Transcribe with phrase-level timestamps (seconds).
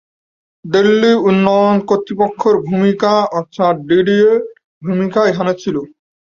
[0.65, 4.39] দিল্লি উন্নয়ন কর্তৃপক্ষের ভূমিকা অর্থাৎ ডিডিএ-এর
[4.81, 5.75] ভূমিকা এখানে ছিল।